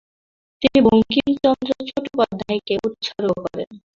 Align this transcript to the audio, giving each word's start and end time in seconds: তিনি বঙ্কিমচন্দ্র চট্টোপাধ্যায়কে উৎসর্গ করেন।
তিনি 0.61 0.79
বঙ্কিমচন্দ্র 0.87 1.69
চট্টোপাধ্যায়কে 1.87 2.73
উৎসর্গ 2.87 3.29
করেন। 3.45 3.69